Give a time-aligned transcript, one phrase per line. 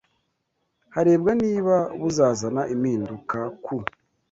[0.93, 3.75] harebwa niba buzazana impinduka ku